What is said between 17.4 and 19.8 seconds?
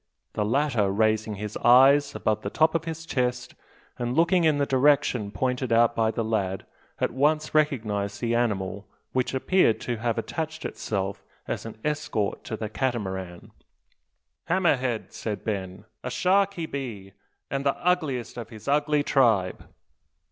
an' the ugliest o' his ugly tribe."